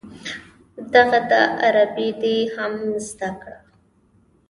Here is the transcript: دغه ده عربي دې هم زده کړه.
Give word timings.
دغه 0.93 1.19
ده 1.29 1.41
عربي 1.61 2.09
دې 2.21 2.35
هم 2.55 2.73
زده 3.07 3.29
کړه. 3.41 3.57